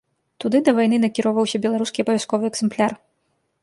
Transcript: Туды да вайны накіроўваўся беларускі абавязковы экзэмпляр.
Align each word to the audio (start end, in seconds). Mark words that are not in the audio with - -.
Туды 0.43 0.61
да 0.69 0.75
вайны 0.77 0.97
накіроўваўся 1.03 1.63
беларускі 1.69 1.99
абавязковы 2.07 2.43
экзэмпляр. 2.55 2.91